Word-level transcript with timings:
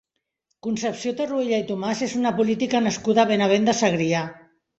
Concepció 0.67 1.11
Tarruella 1.19 1.59
i 1.63 1.65
Tomàs 1.73 2.01
és 2.07 2.15
una 2.21 2.33
política 2.41 2.83
nascuda 2.87 3.27
a 3.27 3.33
Benavent 3.35 3.71
de 3.73 3.79
Segrià. 3.83 4.25